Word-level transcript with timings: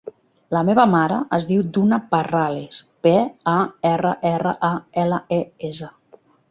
La 0.55 0.61
meva 0.69 0.85
mare 0.93 1.19
es 1.37 1.45
diu 1.49 1.65
Duna 1.75 1.99
Parrales: 2.15 2.81
pe, 3.07 3.15
a, 3.55 3.57
erra, 3.95 4.17
erra, 4.35 4.59
a, 4.73 4.77
ela, 5.05 5.25
e, 5.41 5.43
essa. 5.71 5.95